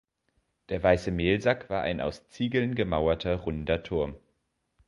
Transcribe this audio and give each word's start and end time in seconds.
Der 0.69 0.81
Weiße 0.81 1.11
Mehlsack 1.11 1.69
war 1.69 1.83
ein 1.83 2.01
aus 2.01 2.27
Ziegeln 2.27 2.73
gemauerter 2.73 3.35
runder 3.35 3.83
Turm. 3.83 4.15